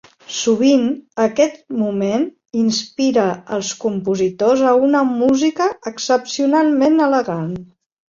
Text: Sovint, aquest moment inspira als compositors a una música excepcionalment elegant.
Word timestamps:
Sovint, 0.35 0.85
aquest 1.25 1.59
moment 1.81 2.25
inspira 2.63 3.27
als 3.59 3.71
compositors 3.85 4.67
a 4.73 4.75
una 4.89 5.05
música 5.15 5.71
excepcionalment 5.95 7.03
elegant. 7.13 7.59